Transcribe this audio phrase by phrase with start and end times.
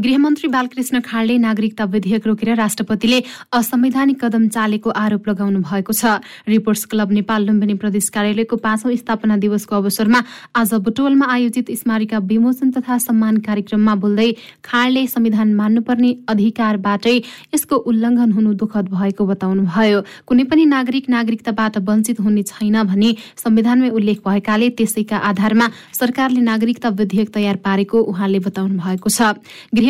[0.00, 3.18] गृहमन्त्री बालकृष्ण खाँडले नागरिकता विधेयक रोकेर राष्ट्रपतिले
[3.52, 9.36] असंवैधानिक कदम चालेको आरोप लगाउनु भएको छ। रिपोर्ट्स क्लब नेपाल लुम्बिनी प्रदेश कार्यालयको पाँचौं स्थापना
[9.36, 10.20] दिवसको अवसरमा
[10.56, 14.30] आज बुटोलमा आयोजित स्मारिका विमोचन तथा सम्मान कार्यक्रममा बोल्दै
[14.64, 17.16] खाँडले संविधान मान्नुपर्ने अधिकारबाटै
[17.54, 23.90] यसको उल्लङ्घन हुनु दुःखद भएको बताउनुभयो। कुनै पनि नागरिक नागरिकताबाट वञ्चित हुने छैन भनी संविधानमै
[24.00, 25.68] उल्लेख भएकाले त्यसैका आधारमा
[26.00, 29.36] सरकारले नागरिकता विधेयक तयार पारेको उहाँले बताउनु भएको छ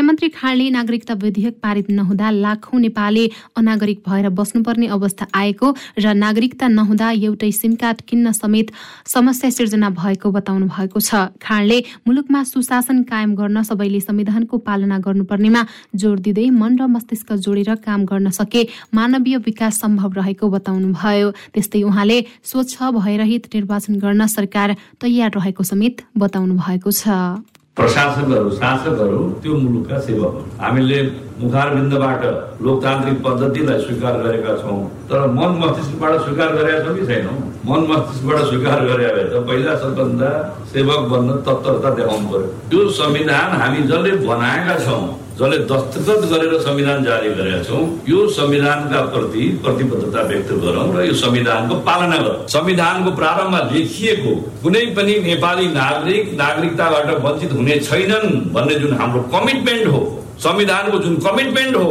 [0.01, 3.25] गृहमन्त्री खाँडले नागरिकता विधेयक पारित नहुँदा लाखौं नेपाली
[3.61, 5.68] अनागरिक भएर बस्नुपर्ने अवस्था आएको
[6.00, 8.73] र नागरिकता नहुँदा एउटै सिम कार्ड किन्न समेत
[9.04, 11.79] समस्या सिर्जना भएको बताउनु भएको छ। खाँडले
[12.09, 18.09] मुलुकमा सुशासन कायम गर्न सबैले संविधानको पालना गर्नुपर्नेमा जोड़ दिँदै मन र मस्तिष्क जोडेर काम
[18.09, 25.31] गर्न सके मानवीय विकास सम्भव रहेको बताउनुभयो। त्यस्तै उहाँले स्वच्छ भयरहित निर्वाचन गर्न सरकार तयार
[25.37, 27.45] रहेको समेत बताउनु भएको छ।
[27.80, 31.00] प्रशासकहरू शासकहरू त्यो मुलुकका सेवक हामीले
[31.40, 32.25] मुखारबिन्दबाट
[32.64, 37.37] लोकतान्त्रिक पद्धतिलाई स्वीकार गरेका छौँ तर मन मस्तिष्कबाट स्वीकार गरेका छौँ कि छैनौँ?
[37.69, 40.28] मन मस्तिष्कबाट स्वीकार गरे भए त पहिला सबभन्दा
[40.72, 45.03] सेवक बन्न तत्परता देखाउनु पर्यो। त्यो संविधान हामी जसले बनाएका छौँ
[45.41, 51.15] जसले दस्तखत गरेर संविधान जारी गरेका छौँ यो संविधानका प्रति प्रतिबद्धता व्यक्त गरौँ र यो
[51.17, 58.75] संविधानको पालना गरौँ। संविधानको प्रारम्भमा लेखिएको कुनै पनि नेपाली नागरिक नागरिकताबाट वञ्चित हुने छैनन् भन्ने
[58.81, 60.01] जुन हाम्रो कमिटमेन्ट हो
[60.45, 61.89] संविधानको जुन कमिटमेन्ट हो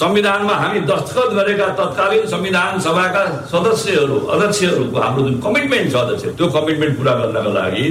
[0.00, 6.46] संविधानमा हामी दस्तखत गरेका तत्कालीन संविधान सभाका सदस्यहरू अध्यक्षहरूको हाम्रो जुन कमिटमेन्ट छ अध्यक्ष त्यो
[6.58, 7.86] कमिटमेन्ट पुरा गर्नका लागि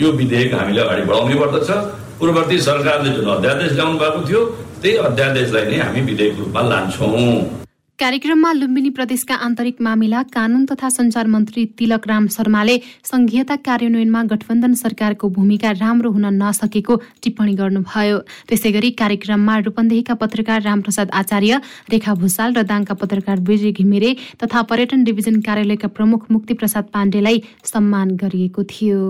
[0.00, 1.70] यो विधेयक हामीले अगाडि बढाउनै पर्दछ।
[2.22, 4.40] पूर्ववर्ती सरकारले जुन अध्यादेश ल्याउनु भएको थियो
[4.82, 7.58] त्यही अध्यादेशलाई नै हामी विधेयक रूपमा लान्छौँ।
[7.98, 12.76] कार्यक्रममा लुम्बिनी प्रदेशका आन्तरिक मामिला कानून तथा संचार मन्त्री तिलक राम शर्माले
[13.10, 20.62] संघीयता कार्यान्वयनमा गठबन्धन सरकारको भूमिका राम्रो हुन नसकेको टिप्पणी गर्नुभयो। त्यसै गरी कार्यक्रममा रूपन्देहीका पत्रकार
[20.62, 21.60] रामप्रसाद आचार्य
[21.92, 24.10] रेखा भूषाल र दाङका पत्रकार विजय घिमिरे
[24.42, 29.00] तथा पर्यटन डिभिजन कार्यालयका प्रमुख मुक्ति प्रसाद पाण्डेलाई सम्मान गरिएको थियो।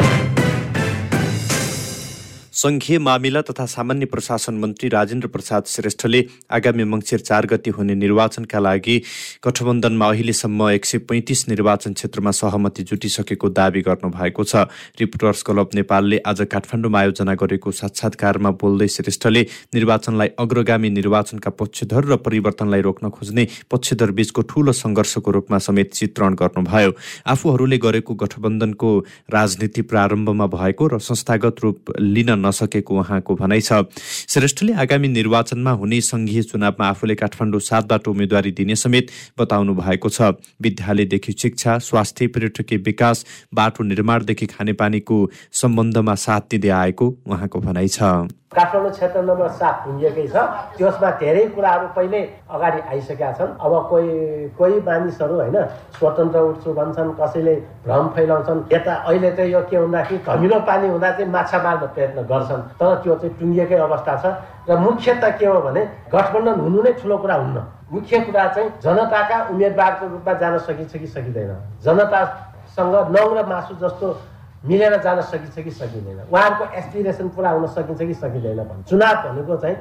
[2.52, 8.58] संघीय मामिला तथा सामान्य प्रशासन मन्त्री राजेन्द्र प्रसाद श्रेष्ठले आगामी मङ्सिर चार गति हुने निर्वाचनका
[8.60, 8.96] लागि
[9.44, 14.68] गठबन्धनमा अहिलेसम्म एक सय पैँतिस निर्वाचन क्षेत्रमा सहमति जुटिसकेको दावी गर्नुभएको छ।
[15.00, 19.42] रिपोर्टर्स क्लब नेपालले आज काठमाडौँमा आयोजना गरेको साक्षात्कारमा बोल्दै श्रेष्ठले
[19.74, 26.34] निर्वाचनलाई अग्रगामी निर्वाचनका पक्षधर र परिवर्तनलाई रोक्न खोज्ने पक्षधर बीचको ठूलो सङ्घर्षको रूपमा समेत चित्रण
[26.36, 26.92] गर्नुभयो।
[27.32, 28.92] आफूहरूले गरेको गठबन्धनको
[29.32, 33.86] राजनीति प्रारम्भमा भएको र संस्थागत रूप लिन नसकेको उहाँको भनाइ छ।
[34.28, 40.34] श्रेष्ठले आगामी निर्वाचनमा हुने संघीय चुनावमा आफूले काठमाडौँ सातबाट उम्मेद्वारी दिने समेत बताउनु भएको छ।
[40.60, 45.16] विद्यालयदेखि शिक्षा स्वास्थ्य पर्यटकीय विकास बाटो निर्माणदेखि खानेपानीको
[45.62, 50.36] सम्बन्धमा साथ दिँदै आएको उहाँको भनाइ छ। काठमाडौँ क्षेत्र नम्बर सात पुगेकै छ।
[50.76, 52.20] त्यसमा धेरै कुराहरू पहिले
[52.52, 54.08] अगाडि आइसकेका छन्। अब कोही
[54.60, 55.56] कोही मानिसहरू होइन
[55.96, 57.54] स्वतन्त्र उठ्छु भन्छन् कसैले
[57.84, 62.18] भ्रम फैलाउँछन्। यता अहिले चाहिँ यो के भन्दाखेरि धमिलो पानी हुँदा चाहिँ माछा मार्न प्रयत्न
[62.32, 64.24] गर्छन्। तर त्यो चाहिँ टुङ्गिएकै अवस्था छ
[64.68, 67.58] र मुख्य त के हो भने गठबन्धन हुनु नै ठुलो कुरा हुन्न।
[67.92, 71.52] मुख्य कुरा चाहिँ जनताका उम्मेदवारको रूपमा जान सकिन्छ कि सकिँदैन।
[71.84, 74.06] जनतासँग नौ र मासु जस्तो
[74.64, 79.56] मिलेर जान सकिन्छ कि सकिँदैन। उहाँहरूको एसपिरेसन पुरा हुन सकिन्छ कि सकिँदैन भन्नु चुनाव भनेको
[79.56, 79.76] चाहिँ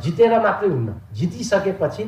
[0.00, 2.04] जितेर मात्रै हुन्न। जितिसकेपछि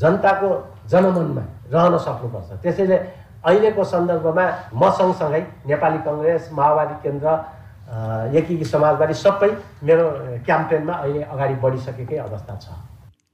[0.00, 0.48] जनताको
[0.90, 2.96] जनमनमा रहन सक्नुपर्छ। त्यसैले
[3.44, 4.44] अहिलेको सन्दर्भमा
[4.74, 7.28] म सँगसँगै नेपाली कङ्ग्रेस माओवादी केन्द्र
[7.92, 9.50] एकीकी समाजवादी सबै
[9.84, 10.06] मेरो
[10.46, 12.66] क्याम्पेनमा अहिले अगाडि बढिसकेकै अवस्था छ।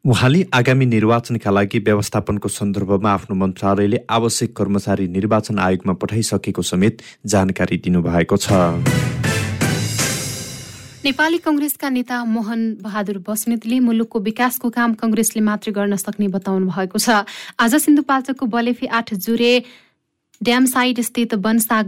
[0.05, 7.77] उहाँले आगामी निर्वाचनका लागि व्यवस्थापनको सन्दर्भमा आफ्नो मन्त्रालयले आवश्यक कर्मचारी निर्वाचन आयोगमा पठाइसकेको समेत जानकारी
[7.87, 8.47] दिनुभएको छ।
[10.99, 16.99] नेपाली कंग्रेसका नेता मोहन बहादुर बस्नेतले मुलुकको विकासको काम कंग्रेसले मात्रै गर्न सक्ने बताउनु भएको
[16.99, 17.23] छ।
[17.63, 19.53] आज सिन्धुपाल्चोकको बलेफी आठ जुरे
[20.43, 21.35] ड्याम साइड स्थित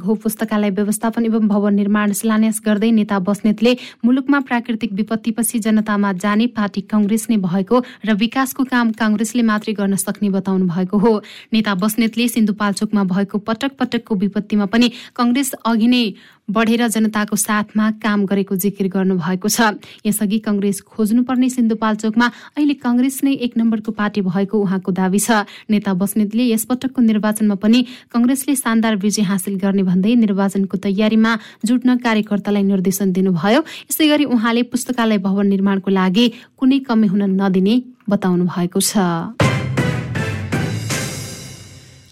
[0.04, 6.46] हो पुस्तकालय व्यवस्थापन एवं भवन निर्माण शिलान्यास गर्दै नेता बस्नेतले मुलुकमा प्राकृतिक विपत्तिपछि जनतामा जाने
[6.56, 11.12] पार्टी कंग्रेस नै भएको र विकासको काम काङ्ग्रेसले मात्रै गर्न सक्ने बताउनु भएको हो।
[11.52, 16.02] नेता बस्नेतले सिन्धुपाल्चोकमा भएको पटक पटकको विपत्तिमा पनि कंग्रेस अघि नै
[16.50, 22.26] बढेर जनताको साथमा काम गरेको जिकिर गर्नुभएको छ। यसअघि कंग्रेस खोज्नुपर्ने सिन्धुपाल्चोकमा
[22.58, 27.80] अहिले कंग्रेस नै एक नम्बरको पार्टी भएको उहाँको दावी छ। नेता बस्नेतले यसपटकको निर्वाचनमा पनि
[28.10, 31.32] कंग्रेसले शानदार विजय हासिल गर्ने भन्दै निर्वाचनको तयारीमा
[31.64, 33.60] जुट्न कार्यकर्तालाई निर्देशन दिनुभयो।
[33.90, 36.26] यसै गरी उहाँले पुस्तकालय भवन निर्माणको लागि
[36.58, 37.74] कुनै कमी हुन नदिने
[38.10, 39.39] बताउनु भएको छ।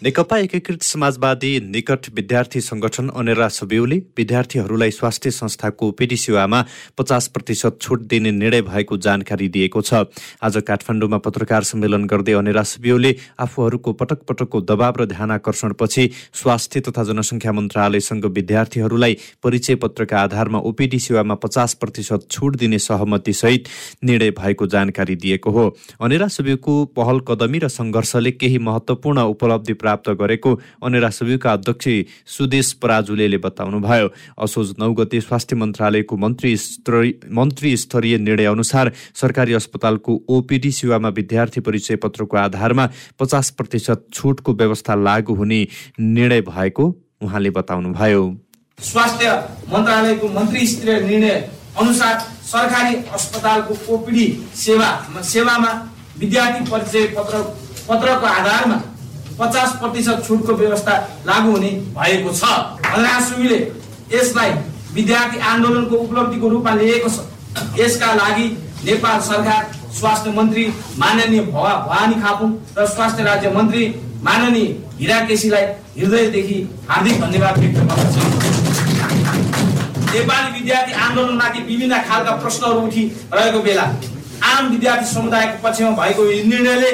[0.02, 6.62] नेकपा एकीकृत समाजवादी निकट विद्यार्थी संगठन अनेरा सबिउले विद्यार्थीहरूलाई स्वास्थ्य संस्थाको ओपिडी सेवामा
[6.98, 10.06] पचास प्रतिशत छुट दिने निर्णय भएको जानकारी दिएको छ।
[10.42, 16.80] आज काठमाडौँमा पत्रकार सम्मेलन गर्दै अनेरा सबिउले आफूहरूको पटक पटकको दबाव र ध्यान आकर्षणपछि स्वास्थ्य
[16.80, 23.66] तथा जनसङ्ख्या मन्त्रालयसँग विद्यार्थीहरूलाई परिचय पत्रका आधारमा ओपिडी सेवामा पचास प्रतिशत छुट दिने सहमतिसहित
[24.04, 25.66] निर्णय भएको जानकारी दिएको हो।
[26.00, 30.54] अनेरा सबिउको पहल कदमी र सङ्घर्षले केही महत्त्वपूर्ण उपलब्धि प्राप्त गरेको
[30.84, 31.88] अनेरा सबिउका अध्यक्ष
[32.28, 34.08] सुदेश पराजुले बताउनुभयो।
[34.38, 36.52] असोज नौ गते स्वास्थ्य मन्त्रालयको मन्त्री
[37.32, 42.86] मन्त्री स्तरीय निर्णय अनुसार सरकारी अस्पतालको ओपिडी सेवामा विद्यार्थी परिचय पत्रको आधारमा
[43.20, 45.60] पचास प्रतिशत छुटको व्यवस्था लागू हुने
[45.98, 46.84] निर्णय भएको
[47.22, 48.22] उहाँले बताउनुभयो।
[48.78, 49.30] स्वास्थ्य
[49.72, 51.36] मन्त्रालयको मन्त्री स्तरीय निर्णय
[51.80, 52.14] अनुसार
[52.44, 54.26] सरकारी अस्पतालको ओपिडी
[54.56, 54.90] सेवा
[55.24, 55.72] सेवामा
[56.18, 57.42] विद्यार्थी परिचय पत्र
[57.88, 58.78] पत्रको आधारमा
[59.38, 60.94] पचास प्रतिशत छुटको व्यवस्था
[61.26, 62.42] लागू हुने भएको छ।
[63.28, 63.58] सुविले
[64.12, 64.50] यसलाई
[64.94, 67.16] विद्यार्थी आन्दोलनको उपलब्धिको रूपमा लिएको छ।
[67.78, 68.46] यसका लागि
[68.84, 69.62] नेपाल सरकार
[69.98, 70.66] स्वास्थ्य मन्त्री
[70.98, 73.84] माननीय भवा भवानी खापुङ र स्वास्थ्य राज्य मन्त्री
[74.22, 74.68] माननीय
[75.00, 75.64] हिरा केसीलाई
[75.96, 76.58] हृदयदेखि
[76.88, 78.22] हार्दिक धन्यवाद व्यक्त गर्दछु।
[80.12, 83.82] नेपाली विद्यार्थी आन्दोलनमाथि विभिन्न खालका प्रश्नहरू उठिरहेको बेला
[84.44, 86.90] आम विद्यार्थी समुदायको पक्षमा भएको निर्णयले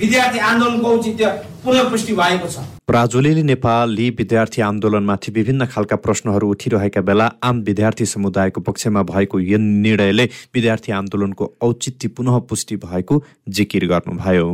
[0.00, 1.24] विद्यार्थी आन्दोलनको औचित्य
[1.64, 8.60] पुनर्पुष्टि भएको छ। प्राजुले नेपाली विद्यार्थी आन्दोलनमाथि विभिन्न खालका प्रश्नहरू उठिरहेका बेला आम विद्यार्थी समुदायको
[8.60, 14.46] पक्षमा भएको यो निर्णयले विद्यार्थी आन्दोलनको औचित्य पुनः पुष्टि भएको जिकिर गर्नुभयो।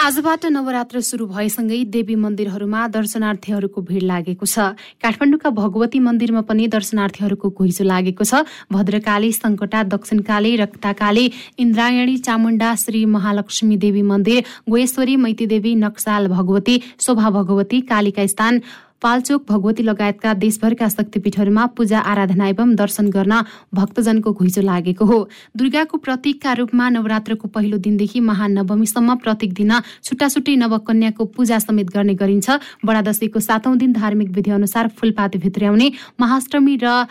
[0.00, 7.50] आजबाट नवरात्र सुरु भएसँगै देवी मन्दिरहरूमा दर्शनार्थीहरूको भिड लागेको छ। काठमाडौँका भगवती मन्दिरमा पनि दर्शनार्थीहरूको
[7.52, 11.24] घुइँचो लागेको छ। भद्रकाली सङ्कटा दक्षिणकाली रक्ताकाली
[11.60, 18.60] इन्द्रायणी चामुण्डा श्री महालक्ष्मी देवी मन्दिर गोयेश्वरी मैतीदेवी नक्साल भगवती शोभा भगवती कालिका स्थान
[19.02, 23.40] पाल्चोक भगवती लगायतका देशभरका शक्तिपीठहरूमा पूजा आराधना एवं दर्शन गर्न
[23.74, 25.18] भक्तजनको घुइँचो लागेको हो।
[25.56, 29.72] दुर्गाको प्रतीकका रूपमा नवरात्रको पहिलो दिनदेखि महानवमीसम्म प्रत्येक दिन
[30.04, 32.50] छुट्टा छुट्टै नवकन्याको पूजा समेत गर्ने गरिन्छ।
[32.84, 37.06] बडादशीको सातौं दिन धार्मिक विधि अनुसार फूलपाती भित्र्याउने महाअष्टमी र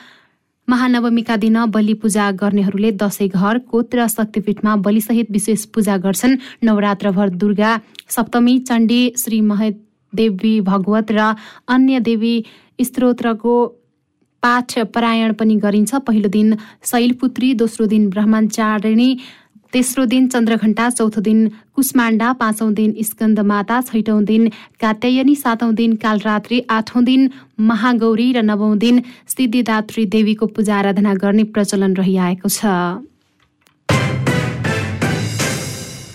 [0.67, 7.29] महानवमीका दिन बलि पूजा गर्नेहरूले दशैं घर कोत र शक्तिपीठमा बलिसहित विशेष पूजा गर्छन्। नवरात्रभर
[7.41, 7.71] दुर्गा
[8.07, 9.69] सप्तमी चण्डी श्री मह
[10.13, 11.33] देवी भगवत र
[11.67, 12.35] अन्य देवी
[12.81, 13.55] स्त्रोत्रको
[14.43, 19.09] पाठ परायण पनि गरिन्छ। पहिलो दिन शैलपुत्री दोस्रो दिन ब्रह्मचारिणी
[19.73, 24.47] तेस्रो दिन चन्द्रघण्टा चौथो दिन कुष्माण्डा पाँचौं दिन स्कन्द माता छैटौं दिन
[24.81, 27.29] कात्यायनी सातौं दिन कालरात्रि आठौं दिन
[27.69, 32.65] महागौरी र नवौं दिन सिद्धिदात्री देवीको पूजा आराधना गर्ने प्रचलन रहिआएको छ।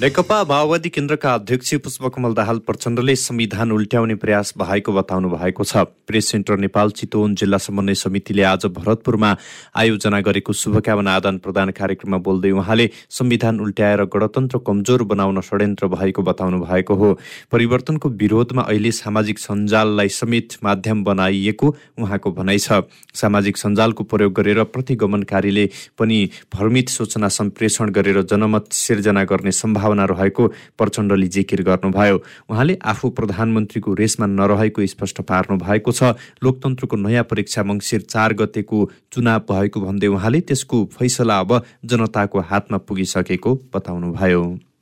[0.01, 6.29] नेकपा माओवादी केन्द्रका अध्यक्ष पुष्पकमल दाहाल प्रचण्डले संविधान उल्ट्याउने प्रयास भएको बताउनु भएको छ। प्रेस
[6.29, 9.31] सेन्टर नेपाल चितवन जिल्ला समन्वय समितिले आज भरतपुरमा
[9.79, 16.23] आयोजना गरेको शुभकामना आदान प्रदान कार्यक्रममा बोल्दै उहाँले संविधान उल्ट्याएर गणतन्त्र कमजोर बनाउन षड्यन्त्र भएको
[16.23, 17.13] बताउनु भएको हो।
[17.53, 22.83] परिवर्तनको विरोधमा अहिले सामाजिक सञ्जाललाई समेत माध्यम बनाइएको उहाँको भनाइ छ।
[23.15, 25.69] सामाजिक सञ्जालको प्रयोग गरेर प्रतिगमनकारीले
[25.99, 26.19] पनि
[26.51, 30.49] भ्रमित सूचना सम्प्रेषण गरेर जनमत सिर्जना गर्ने सम्भावना सम्भावना रहेको
[30.79, 32.17] प्रचण्डले जिकिर गर्नुभयो।
[32.49, 38.79] उहाँले आफू प्रधानमन्त्रीको रेसमा नरहेको स्पष्ट पार्नु भएको छ। लोकतन्त्रको नयाँ परीक्षा मङ्सिर चार गतेको
[39.13, 44.74] चुनाव भएको भन्दै उहाँले त्यसको फैसला अब जनताको हातमा पुगिसकेको बताउनुभयो।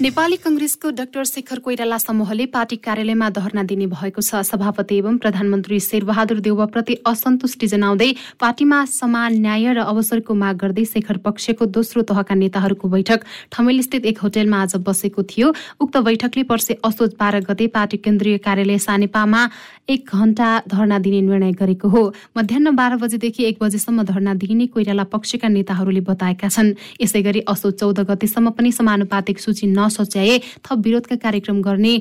[0.00, 5.80] नेपाली कंग्रेसको डाक्टर शेखर कोइराला समूहले पार्टी कार्यालयमा धरना दिने भएको छ। सभापति एवं प्रधानमन्त्री
[5.80, 8.08] शेरबहादुर देउवाप्रति असन्तुष्टि जनाउँदै
[8.40, 13.20] पार्टीमा समान न्याय र अवसरको माग गर्दै शेखर पक्षको दोस्रो तहका नेताहरूको बैठक।
[13.52, 18.78] ठमेलस्थित एक होटेलमा आज बसेको थियो। उक्त बैठकले पर्से असोज बाह्र गते पार्टी केन्द्रीय कार्यालय
[18.80, 19.42] सानेपामा
[19.90, 22.02] एक घण्टा धरना दिने निर्णय गरेको हो।
[22.36, 26.72] मध्याह बाह्र बजेदेखि एक बजेसम्म धरना दिइने कोइराला पक्षका नेताहरूले बताएका छन्।
[27.04, 31.94] यसै गरी असोज चौध गतेसम्म पनि समानुपातिक सूची नसच्याए थप विरोधका कार्यक्रम गर्ने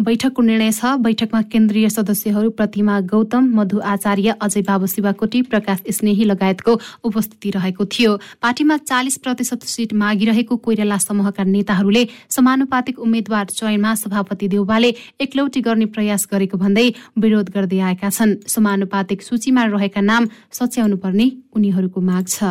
[0.00, 6.24] बैठकको निर्णय छ। बैठकमा केन्द्रीय सदस्यहरू प्रतिमा गौतम मधु आचार्य अजय बाबु शिवाकोटी प्रकाश स्नेही
[6.24, 6.72] लगायतको
[7.04, 14.48] उपस्थिति रहेको थियो। पार्टीमा चालिस प्रतिशत सिट मागिरहेको कोइराला समूहका नेताहरूले समानुपातिक उम्मेद्वार चयनमा सभापति
[14.48, 16.88] देउवाले एकलौटी गर्ने प्रयास गरेको भन्दै
[17.22, 22.42] विरोध गर्दै आएका छन्। समानुपातिक सूचीमा रहेका नाम सच्याउनुपर्ने उनीहरूको माग छ।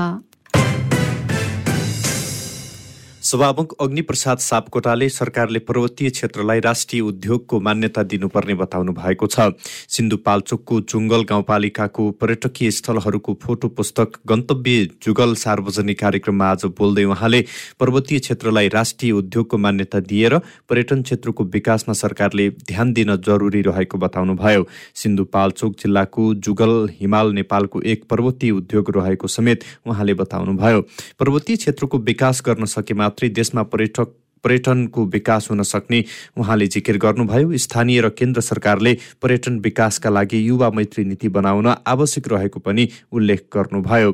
[3.31, 9.55] सभामुख अग्निप्रसाद सापकोटाले सरकारले पर्वतीय क्षेत्रलाई राष्ट्रिय उद्योगको मान्यता दिनुपर्ने बताउनु भएको छ।
[9.87, 17.41] सिन्धुपाल्चोकको जुङ्गल गाउँपालिकाको पर्यटकीय स्थलहरूको फोटो पुस्तक गन्तव्य जुगल सार्वजनिक कार्यक्रममा आज बोल्दै उहाँले
[17.79, 20.37] पर्वतीय क्षेत्रलाई राष्ट्रिय उद्योगको मान्यता दिएर
[20.69, 28.03] पर्यटन क्षेत्रको विकासमा सरकारले ध्यान दिन जरुरी रहेको बताउनुभयो। सिन्धुपाल्चोक जिल्लाको जुगल हिमाल नेपालको एक
[28.11, 30.81] पर्वतीय उद्योग रहेको समेत उहाँले बताउनुभयो।
[31.19, 34.09] पर्वतीय क्षेत्रको विकास गर्न सके मात्रै देशमा पर्यटक
[34.43, 40.69] पर्यटनको विकास हुन सक्ने उहाँले जिकिर गर्नुभयो। स्थानीय र केन्द्र सरकारले पर्यटन विकासका लागि युवा
[40.73, 44.11] मैत्री नीति बनाउन आवश्यक रहेको पनि उल्लेख गर्नुभयो।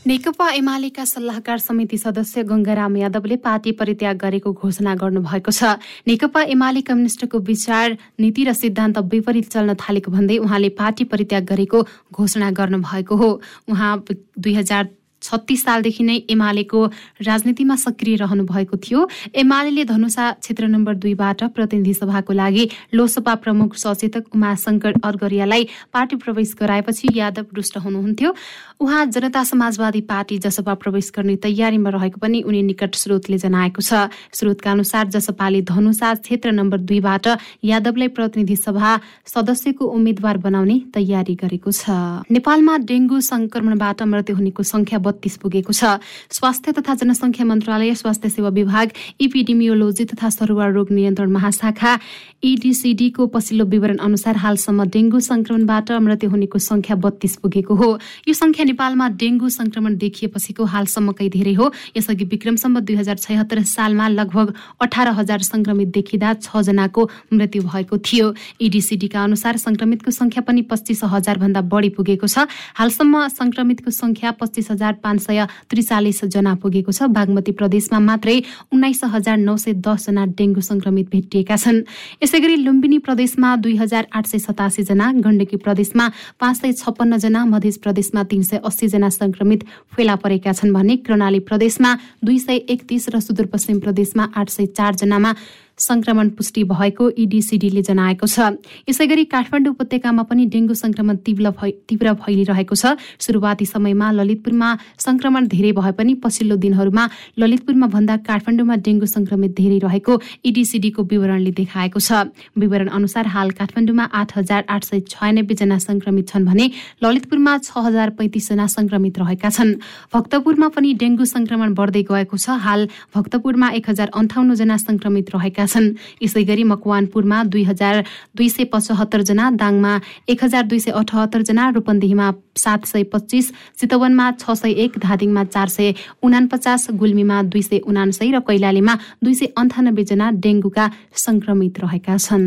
[0.00, 6.80] नेकपा एमालेका सल्लाहकार समिति सदस्य गङ्गाराम यादवले पार्टी परित्याग गरेको घोषणा गर्नुभएको छ। नेकपा एमाले
[6.84, 11.78] कम्युनिष्टको विचार नीति र सिद्धान्त विपरीत चल्न थालेको भन्दै उहाँले पार्टी परित्याग गरेको
[12.12, 13.30] घोषणा गर्नुभएको हो।
[13.68, 13.92] उहाँ
[14.36, 14.88] दुई हजार
[15.22, 16.84] छत्तिस सालदेखि नै एमालेको
[17.22, 23.76] राजनीतिमा सक्रिय रहनु भएको थियो। एमाले धनुषा क्षेत्र नम्बर दुईबाट प्रतिनिधि सभाको लागि लोसपा प्रमुख
[23.76, 28.34] सचेतक उमाशंकर अर्गरियालाई पार्टी प्रवेश गराएपछि यादव रुष्ट हुनुहुन्थ्यो।
[28.80, 34.08] उहाँ जनता समाजवादी पार्टी जसपा प्रवेश गर्ने तयारीमा रहेको पनि उनी निकट स्रोतले जनाएको छ।
[34.32, 37.26] स्रोतका अनुसार जसपाले धनुषा क्षेत्र नम्बर दुईबाट
[37.64, 38.90] यादवलाई प्रतिनिधि सभा
[39.26, 41.90] सदस्यको उम्मेद्वार बनाउने तयारी गरेको छ।
[42.30, 45.98] नेपालमा डेङ्गु संक्रमणबाट मृत्यु हुनेको संख्या बत्तीस पुगेको छ।
[46.30, 48.86] स्वास्थ्य तथा जनसङ्ख्या मन्त्रालय स्वास्थ्य सेवा विभाग
[49.20, 51.98] इपिडिमियोलोजी तथा सरुवा रोग नियन्त्रण महाशाखा
[52.44, 57.88] इडिसिडीको पछिल्लो विवरण अनुसार हालसम्म डेङ्गु संक्रमणबाट मृत्यु हुनेको संख्या बत्तीस पुगेको हो।
[58.28, 64.08] यो संख्या नेपालमा डेङ्गु संक्रमण देखिएपछिको हालसम्मकै धेरै हो। यसअघि विक्रमसम्म दुई हजार छयत्तर सालमा
[64.10, 70.62] लगभग अठार हजार संक्रमित देखिँदा छ जनाको मृत्यु भएको थियो। इडिसिडीका अनुसार संक्रमितको संख्या पनि
[70.70, 72.46] पच्चिस हजार भन्दा बढी पुगेको छ।
[72.78, 75.40] हालसम्म संक्रमितको संख्या पच्चिस हजार पाँच सय
[75.70, 78.36] त्रिचालिस जना पुगेको छ। बागमती प्रदेशमा मात्रै
[78.72, 81.78] उन्नाइस हजार नौ सय दसजना डेङ्गु संक्रमित भेटिएका छन्।
[82.22, 86.04] यसै गरी लुम्बिनी प्रदेशमा दुई हजार आठ सय सतासी जना गण्डकी प्रदेशमा
[86.40, 89.64] पाँच सय छप्पन्न जना मध्य प्रदेशमा तीन सय अस्सीजना संक्रमित
[89.96, 91.90] फेला परेका छन् भने कर्णाली प्रदेशमा
[92.24, 95.32] दुई सय एकतिस र सुदूरपश्चिम प्रदेशमा आठ सय चारजनामा
[95.80, 101.50] संक्रमण पुष्टि भएको इडिसिडीले जनाएको छ। यसै गरी काठमाडौँ उपत्यकामा पनि डेङ्गु संक्रमण तीव्र
[101.88, 104.68] तीव्र फैलिरहेको छ। सुरुवाती समयमा ललितपुरमा
[105.00, 107.04] संक्रमण धेरै भए पनि पछिल्लो दिनहरूमा
[107.40, 112.28] ललितपुरमा भन्दा काठमाडौँमा डेङ्गु संक्रमित धेरै रहेको इडिसिडीको विवरणले देखाएको छ।
[112.60, 116.66] विवरण अनुसार हाल काठमाडौँमा आठ हजार आठ सय छयानब्बेजना संक्रमित छन् भने
[117.00, 119.74] ललितपुरमा छ हजार पैँतिसजना संक्रमित रहेका छन्।
[120.12, 125.86] भक्तपुरमा पनि डेङ्गु संक्रमण बढ्दै गएको छ। हाल भक्तपुरमा एक हजार अन्ठाउन्नजना संक्रमित रहेका छन्।
[126.22, 127.94] यसै गरी मकवानपुरमा दुई हजार
[128.36, 129.92] दुई सय पचहत्तरजना दाङमा
[130.28, 133.46] एक हजार दुई सय अठहत्तरजना रूपन्देहीमा सात सय पच्चिस
[133.78, 139.34] चितवनमा छ सय एक धादिङमा चार सय उनापचास गुल्मीमा दुई सय उनासय र कैलालीमा दुई
[139.34, 140.86] सय अन्ठानब्बेजना डेङ्गुका
[141.24, 142.46] संक्रमित रहेका छन्।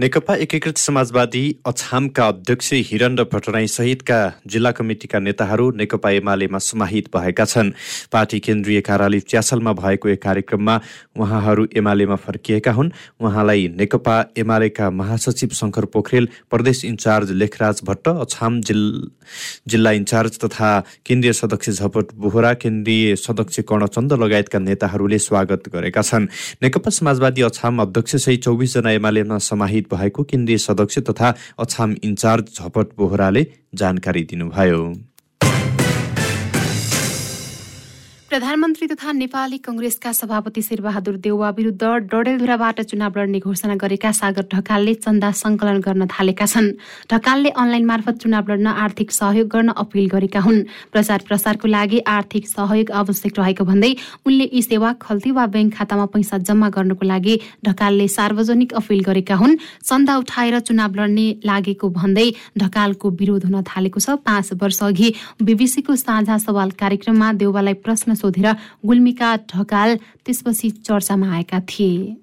[0.00, 7.44] नेकपा एकीकृत समाजवादी अछामका अध्यक्ष हिरण भट्टराई सहितका जिल्ला कमिटिका नेताहरू नेकपा एमालेमा समाहित भएका
[7.44, 7.70] छन्।
[8.12, 10.80] पार्टी केन्द्रीय कार्यालय च्यासलमा भएको एक कार्यक्रममा
[11.20, 18.60] उहाँहरू एमालेमा फर्किएका हुन्। उहाँलाई नेकपा एमालेका महासचिव शङ्कर पोखरेल प्रदेश इन्चार्ज लेखराज भट्ट अछाम
[18.60, 20.72] जिल्ला इन्चार्ज तथा
[21.06, 26.26] केन्द्रीय सदस्य झपट बोहरा केन्द्रीय सदस्य कर्णचन्द लगायतका नेताहरूले स्वागत गरेका छन्।
[26.62, 33.46] नेकपा समाजवादी अछाम अध्यक्षसहित चौबिसजना एमालेमा समाहित भएको केन्द्रीय सदस्य तथा अछाम इन्चार्ज झपट बोहराले
[33.74, 34.82] जानकारी दिनुभयो।
[38.32, 44.94] प्रधानमन्त्री तथा नेपाली कंग्रेसका सभापति शेरबहादुर देउवा विरुद्ध डडेलधुराबाट चुनाव लड्ने घोषणा गरेका सागर ढकालले
[44.96, 46.70] चन्दा संकलन गर्न थालेका छन्।
[47.12, 50.62] ढकालले अनलाइन मार्फत चुनाव लड्न आर्थिक सहयोग गर्न अपिल गरेका हुन्।
[50.92, 53.92] प्रचार प्रसारको लागि आर्थिक सहयोग आवश्यक रहेको भन्दै
[54.24, 57.36] उनले यी सेवा खल्ती वा ब्याङ्क खातामा पैसा जम्मा गर्नको लागि
[57.68, 64.00] ढकालले सार्वजनिक अपिल गरेका हुन्। चन्दा उठाएर चुनाव लड्ने लागेको भन्दै ढकालको विरोध हुन थालेको
[64.00, 65.12] छ। पाँच वर्ष अघि
[65.44, 68.50] बीबीसीको साझा सवाल कार्यक्रममा देउवालाई प्रश्न सोधेर
[68.86, 72.16] गुल्मीका ढकाल त्यसपछि चर्चामा आएका थिए।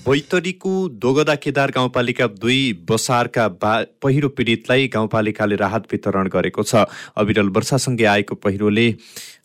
[0.00, 3.72] बैतडीको दोगदा केदार गाउँपालिका दुई बसारका बा
[4.02, 6.82] पहिरो पीडितलाई गाउँपालिकाले राहत वितरण गरेको छ।
[7.14, 8.86] अविरल वर्षासँगै आएको पहिरोले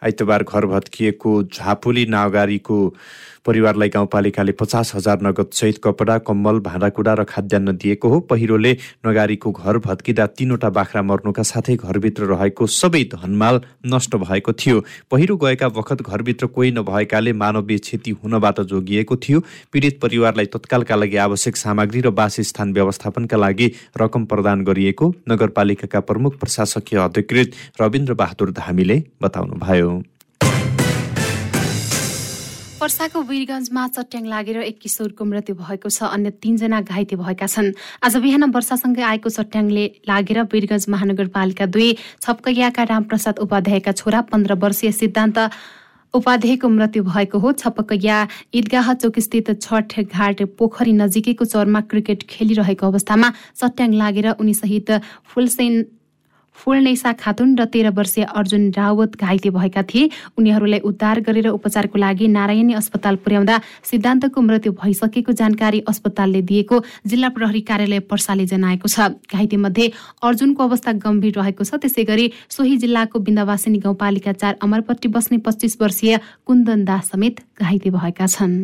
[0.03, 2.77] आइतबार घर भत्किएको झापुली नावगारीको
[3.45, 8.71] परिवारलाई गाउँपालिकाले पचास हजार नगद सहित कपडा कम्बल भाँडाकुँडा र खाद्यान्न दिएको हो। पहिरोले
[9.05, 13.61] नगारीको घर भत्किँदा तीनवटा बाख्रा मर्नुका साथै घरभित्र रहेको सबै धनमाल
[13.93, 19.39] नष्ट भएको थियो। पहिरो गएका वखत घरभित्र कोही नभएकाले मानवीय क्षति हुनबाट जोगिएको थियो।
[19.73, 23.71] पीडित परिवारलाई तत्कालका लागि आवश्यक सामग्री र वासस्थान व्यवस्थापनका लागि
[24.01, 30.14] रकम प्रदान गरिएको नगरपालिकाका प्रमुख प्रशासकीय अधिकृत रविन्द्र बहादुर धामीले बताउनुभयो।
[32.85, 37.73] वर्षाको वीरगञ्जमा चट्याङ लागेर एक किशोरको मृत्यु भएको छ। अन्य तीनजना घाइते भएका छन्।
[38.05, 41.89] आज बिहान वर्षासँगै आएको चट्याङले लागेर वीरगञ्ज महानगरपालिका दुई
[42.21, 45.37] छपकैयाका रामप्रसाद उपाध्यायका छोरा पन्ध्र वर्षीय सिद्धान्त
[46.13, 48.17] उपाध्यायको मृत्यु भएको हो। छपकैया
[48.53, 54.91] ईदगाह चौकस्थित छठ घाट पोखरी नजिकैको चौरमा क्रिकेट खेलिरहेको अवस्थामा चट्याङ लागेर उनीसहित
[55.33, 55.73] फुलसेन
[56.55, 60.09] फुलनेसा खातुन र तेह्र वर्षीय अर्जुन रावत घाइते भएका थिए।
[60.39, 67.29] उनीहरूलाई उद्धार गरेर उपचारको लागि नारायणी अस्पताल पुर्याउँदा सिद्धान्तको मृत्यु भइसकेको जानकारी अस्पतालले दिएको जिल्ला
[67.29, 69.91] प्रहरी कार्यालय पर्साले जनाएको छ। घाइते मध्ये
[70.23, 75.77] अर्जुनको अवस्था गम्भीर रहेको छ। त्यसै गरी सोही जिल्लाको बिन्दावासिनी गाउँपालिका चार अमरपट्टि बस्ने पच्चिस
[75.81, 78.55] वर्षीय कुन्दन दास समेत घाइते भएका छन्।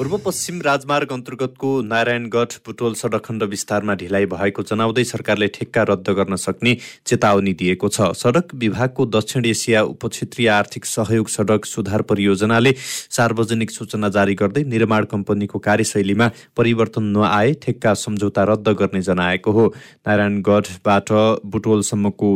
[0.00, 6.08] पूर्व पश्चिम राजमार्ग अन्तर्गतको नारायणगढ बुटोल सडक खण्ड विस्तारमा ढिलाइ भएको जनाउँदै सरकारले ठेक्का रद्द
[6.10, 6.72] गर्न सक्ने
[7.06, 14.08] चेतावनी दिएको छ। सडक विभागको दक्षिण एसिया उपक्षेत्रीय आर्थिक सहयोग सडक सुधार परियोजनाले सार्वजनिक सूचना
[14.08, 19.66] जारी गर्दै निर्माण कम्पनीको कार्यशैलीमा परिवर्तन नआए ठेक्का सम्झौता रद्द गर्ने जनाएको हो।
[20.06, 21.12] नारायणगढबाट
[21.52, 22.30] बुटोलसम्मको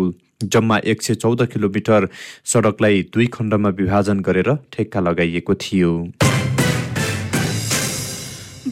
[0.52, 2.09] जम्मा एक सय चौध किलोमिटर
[2.52, 5.94] सडकलाई दुई खण्डमा विभाजन गरेर ठेक्का लगाइएको थियो।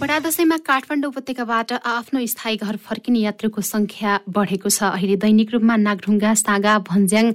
[0.03, 5.77] बडा दशैंमा काठमाडौँ उपत्यकाबाट आफ्नो स्थायी घर फर्किने यात्रुको संख्या बढेको छ। अहिले दैनिक रूपमा
[5.79, 7.27] नागढुङ्गा सागा भन्ज्याङ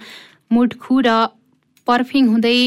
[0.51, 1.31] मुटखु र
[1.87, 2.59] पर्फिङ हुँदै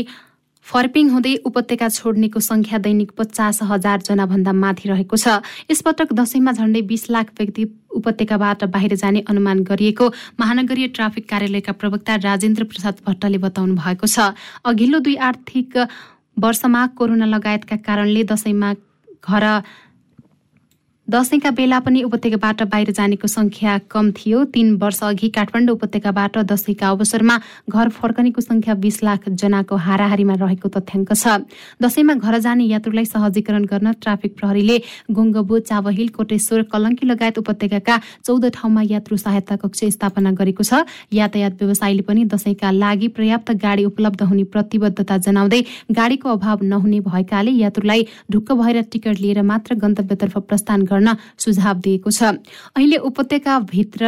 [0.67, 6.83] फर्पिङ हुँदै उपत्यका छोड्नेको संख्या दैनिक पचास हजार जनाभन्दा माथि रहेको छ। यसपटक दशैंमा झण्डै
[6.89, 7.69] बीस लाख व्यक्ति
[8.01, 10.09] उपत्यकाबाट बाहिर जाने अनुमान गरिएको
[10.41, 14.33] महानगरीय ट्राफिक कार्यालयका प्रवक्ता राजेन्द्र प्रसाद भट्टले बताउनु भएको छ।
[14.65, 15.77] अघिल्लो दुई आर्थिक
[16.41, 18.73] वर्षमा कोरोना लगायतका कारणले दशैंमा
[19.21, 19.45] घर
[21.11, 26.89] दसैँका बेला पनि उपत्यकाबाट बाहिर जानेको संख्या कम थियो। तीन वर्ष अघि काठमाडौँ उपत्यकाबाट दसैँका
[26.89, 31.43] अवसरमा घर फर्कनेको संख्या बीस लाख जनाको हाराहारीमा रहेको तथ्याङ्क छ।
[31.83, 34.77] दसैँमा घर जाने यात्रुलाई सहजीकरण गर्न ट्राफिक प्रहरीले
[35.11, 41.59] गुङ्गबो चावहिल कोटेश्वर कलङ्की लगायत उपत्यकाका चौध ठाउँमा यात्रु सहायता कक्ष स्थापना गरेको छ। यातायात
[41.59, 48.07] व्यवसायीले पनि दसैँका लागि पर्याप्त गाडी उपलब्ध हुने प्रतिबद्धता जनाउँदै गाडीको अभाव नहुने भएकाले यात्रुलाई
[48.31, 52.23] ढुक्क भएर टिकट लिएर मात्र गन्तव्यतर्फ प्रस्थान गर्न गर्न सुझाव दिएको छ।
[52.77, 54.05] अहिले उपत्यकाभित्र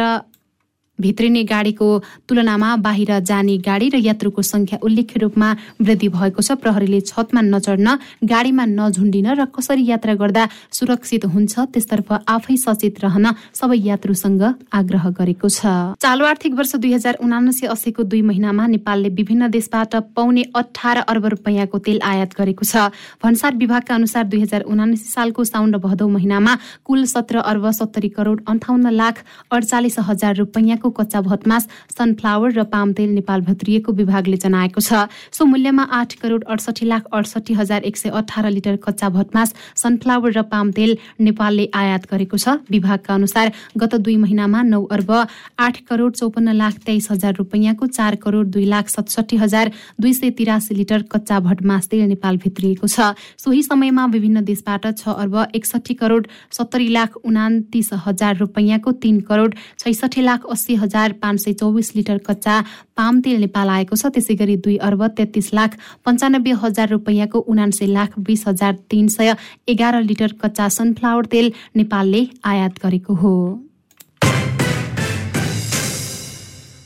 [1.03, 1.87] भित्रिने गाडीको
[2.29, 5.49] तुलनामा बाहिर जाने गाडी र यात्रुको संख्या उल्लेख्य रूपमा
[5.81, 7.87] वृद्धि भएको छ। प्रहरीले छतमा नचढ्न
[8.23, 15.03] गाडीमा नझुन्डिन र कसरी यात्रा गर्दा सुरक्षित हुन्छ त्यसतर्फ आफै सचेत रहन सबै यात्रुसँग आग्रह
[15.19, 15.61] गरेको छ।
[15.99, 21.25] चालु आर्थिक वर्ष दुई हजार उनासी अस्सीको दुई महिनामा नेपालले विभिन्न देशबाट पाउने अठार अर्ब
[21.35, 22.89] रुपियाँको तेल आयात गरेको छ।
[23.23, 26.53] भन्सार विभागका अनुसार दुई हजार उनासी सालको साउन र भदौ महिनामा
[26.85, 29.15] कुल सत्र अर्ब सत्तरी करोड अन्ठाउन्न लाख
[29.51, 35.07] अडचालिस हजार रुपियाँ को कच्चा भटमास सनफ्लावर र पाम तेल नेपाल भित्रिएको विभागले जनाएको छ।
[35.31, 40.31] सो मूल्यमा आठ करोड अडसठी लाख अडसठी हजार एक सय अठार लिटर कच्चा भटमास सनफ्लावर
[40.31, 45.11] र पाम तेल नेपालले आयात गरेको छ। विभागका अनुसार गत दुई महिनामा नौ अर्ब
[45.59, 50.29] आठ करोड चौपन्न लाख तेइस हजार रुपियाँको चार करोड दुई लाख सतसठी हजार दुई सय
[50.37, 55.93] तिरासी लिटर कच्चा भटमास तेल नेपाल भित्रिएको छ। सोही समयमा विभिन्न देशबाट छ अर्ब एकसठी
[55.95, 61.95] करोड सत्तरी लाख उनातिस हजार रुपियाँको तीन करोड छैसठी लाख अस्सी हजार पाँच सय चौबिस
[61.95, 62.59] लिटर कच्चा
[62.95, 67.87] पाम तेल नेपाल आएको छ। त्यसै गरी दुई अर्ब तेत्तिस लाख पन्चानब्बे हजार रुपियाँको उनान्सय
[67.87, 69.33] लाख बिस हजार तिन सय
[69.67, 73.35] एघार लिटर कच्चा सनफ्लावर तेल नेपालले आयात गरेको हो।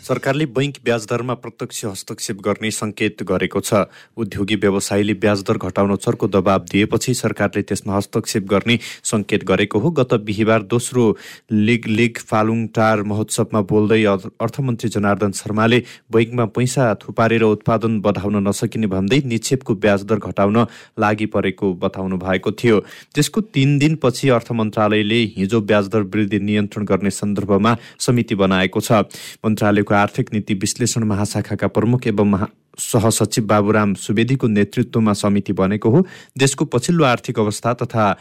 [0.07, 6.65] सरकारले बैङ्क ब्याजदरमा प्रत्यक्ष हस्तक्षेप गर्ने सङ्केत गरेको छ। उद्योगी व्यवसायीले ब्याजदर घटाउन चर्को दबाब
[6.71, 11.03] दिएपछि सरकारले त्यसमा हस्तक्षेप गर्ने सङ्केत गरेको हो। गत बिहिबार दोस्रो
[11.51, 19.19] लिग लिग फालुङटार महोत्सवमा बोल्दै अर्थमन्त्री जनार्दन शर्माले बैङ्कमा पैसा थुपारेर उत्पादन बढाउन नसकिने भन्दै
[19.27, 20.57] निक्षेपको ब्याजदर घटाउन
[21.03, 22.79] लागि परेको बताउनु भएको थियो।
[23.11, 29.03] त्यसको तिन दिनपछि अर्थ मन्त्रालयले हिजो ब्याजदर वृद्धि नियन्त्रण गर्ने सन्दर्भमा समिति बनाएको छ।
[29.43, 32.47] मन्त्रालयको आर्थिक नीति विश्लेषण महाशाखाका प्रमुख एवं महा
[32.79, 36.05] सहसचिव बाबुराम सुवेदीको नेतृत्वमा समिति बनेको हो
[36.37, 38.17] देशको पछिल्लो आर्थिक अवस्था तथा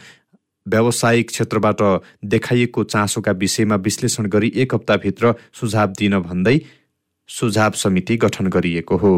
[0.67, 1.81] व्यावसायिक क्षेत्रबाट
[2.25, 6.59] देखाइएको चासोका विषयमा विश्लेषण गरी एक हप्ताभित्र सुझाव दिन भन्दै
[7.29, 9.13] सुझाव समिति गठन गरिएको हो।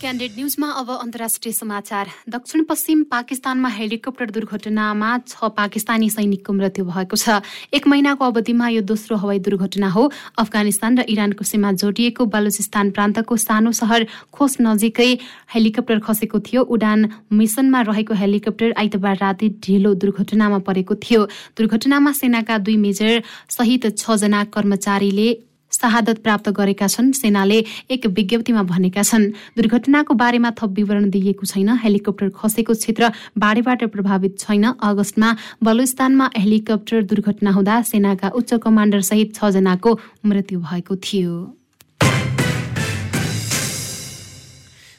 [0.00, 7.16] क्यान्डेड न्युजमा अब अन्तर्राष्ट्रिय समाचार। दक्षिण पश्चिम पाकिस्तानमा हेलिकप्टर दुर्घटनामा छ पाकिस्तानी सैनिकको मृत्यु भएको
[7.16, 7.40] छ।
[7.72, 10.04] एक महिनाको अवधिमा यो दोस्रो हवाई दुर्घटना हो।
[10.36, 15.10] अफगानिस्तान र इरानको सीमा जोडिएको बलुचिस्तान प्रान्तको सानो सहर खोस नजिकै
[15.54, 21.24] हेलिकप्टर खसेको थियो। उडान मिसनमा रहेको हेलिकप्टर आइतबार राति ढिलो दुर्घटनामा परेको थियो।
[21.56, 25.28] दुर्घटनामा सेनाका दुई मेजर सहित छजना कर्मचारीले
[25.76, 27.58] शहादत प्राप्त गरेका छन्। सेनाले
[27.90, 29.24] एक विज्ञप्तिमा भनेका छन्
[29.56, 37.02] दुर्घटनाको बारेमा थप विवरण दिइएको छैन हेलिकप्टर खसेको क्षेत्र बाढीबाट प्रभावित छैन। अगस्तमा बलुस्तानमा हेलिकप्टर
[37.04, 41.36] दुर्घटना हुँदा सेनाका उच्च कमान्डर सहित छजनाको मृत्यु भएको थियो।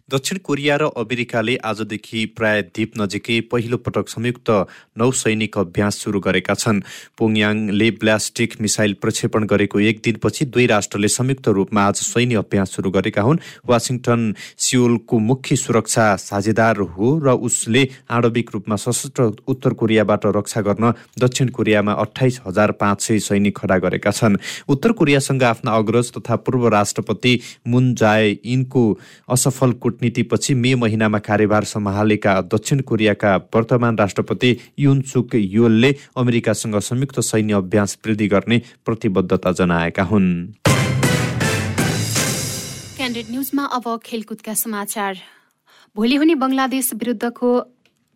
[0.09, 4.49] दक्षिण कोरिया र अमेरिकाले आजदेखि प्राय द्वीप नजिकै पहिलो पटक संयुक्त
[4.97, 6.79] नौसैनिक अभ्यास सुरु गरेका छन्।
[7.19, 12.91] पोङयाङले ब्लास्टिक मिसाइल प्रक्षेपण गरेको एक दिनपछि दुई राष्ट्रले संयुक्त रूपमा आज सैन्य अभ्यास सुरु
[12.91, 14.21] गरेका हुन्। वासिङटन
[14.57, 21.49] सियोलको मुख्य सुरक्षा साझेदार हो र उसले आणविक रूपमा सशस्त्र उत्तर कोरियाबाट रक्षा गर्न दक्षिण
[21.51, 24.39] कोरियामा अठाइस हजार पाँच सय सैनिक खडा गरेका छन्।
[24.71, 28.87] उत्तर कोरियासँग आफ्ना अग्रज तथा पूर्व राष्ट्रपति मुन जाय इनको
[29.27, 37.19] असफल कूटनीतिपछि मे महिनामा कार्यभार सम्हालेका दक्षिण कोरियाका वर्तमान राष्ट्रपति युन सुक योलले अमेरिकासँग संयुक्त
[37.19, 40.29] सैन्य अभ्यास वृद्धि गर्ने प्रतिबद्धता जनाएका हुन्।
[45.95, 47.49] भोलि हुने बङ्गलादेश विरुद्धको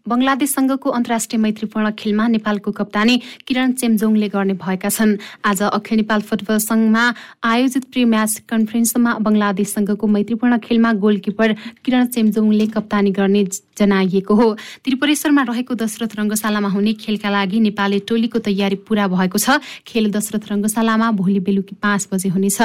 [0.08, 3.16] बङ्गलादेशसँगको अन्तर्राष्ट्रिय मैत्रीपूर्ण खेलमा नेपालको कप्तानी
[3.48, 7.04] किरण चेम्जोङले गर्ने भएका छन्। आज अखिल नेपाल फुटबल संघमा
[7.44, 11.54] आयोजित प्री म्याच कन्फरेन्समा बङ्गलादेशसँगको मैत्रीपूर्ण खेलमा गोलकिपर
[11.86, 13.44] किरण चेम्जोङले कप्तानी गर्ने
[13.78, 14.48] जनाइएको हो।
[14.86, 20.50] त्रिपुरेश्वरमा रहेको दशरथ रङ्गशालामा हुने खेलका लागि नेपाली टोलीको तयारी पूरा भएको छ। खेल दशरथ
[20.52, 22.62] रङ्गशालामा भोलि बेलुकी पाँच बजे हुनेछ।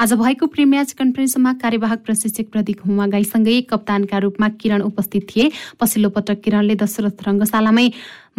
[0.00, 6.08] आज भएको प्री म्याच कन्फरेन्समा कार्यवाहक प्रशिक्षक प्रदीप हुमागाईसँगै कप्तानका रूपमा किरण उपस्थित थिए। पछिल्लो
[6.10, 7.86] पटक किरणले दशरथ रङ्गशालामै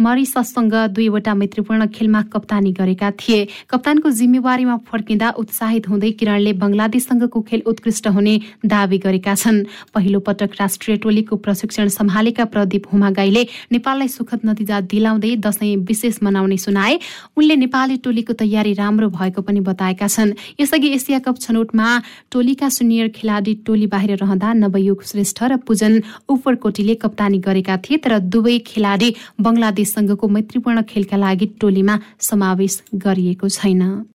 [0.00, 7.62] मरिससँग दुईवटा मैत्रीपूर्ण खेलमा कप्तानी गरेका थिए। कप्तानको जिम्मेवारीमा फर्किँदा उत्साहित हुँदै किरणले बङ्गलादेशसँगको खेल
[7.66, 8.34] उत्कृष्ट हुने
[8.66, 9.62] दावी गरेका छन्।
[9.94, 16.56] पहिलो पटक राष्ट्रिय टोलीको प्रशिक्षण सम्हालेका प्रदीप हुमागाईले नेपाललाई सुखद नतिजा दिलाउँदै दशैं विशेष मनाउने
[16.56, 16.98] सुनाए।
[17.36, 21.88] उनले नेपाली टोलीको तयारी राम्रो भएको पनि बताएका छन्। यसअघि एसिया कप छनौटमा
[22.32, 28.18] टोलीका सुनियर खेलाडी टोली बाहिर रहँदा नवयुग श्रेष्ठ र पूजन उपरकोटीले कप्तानी गरेका थिए तर
[28.18, 34.04] दुवै खेलाडी बङ्गलादेश संघको मैत्रीपूर्ण खेलका लागि टोलीमा समावेश गरिएको छैन।